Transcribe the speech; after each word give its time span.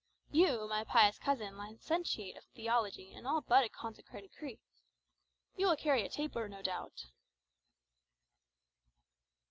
You, 0.31 0.67
my 0.67 0.83
pious 0.83 1.19
cousin, 1.19 1.55
licentiate 1.59 2.35
of 2.35 2.45
theology 2.55 3.13
and 3.13 3.27
all 3.27 3.41
but 3.41 3.71
consecrated 3.71 4.31
priest 4.33 4.63
you 5.55 5.67
will 5.67 5.75
carry 5.77 6.03
a 6.03 6.09
taper, 6.09 6.49
no 6.49 6.63
doubt?" 6.63 7.05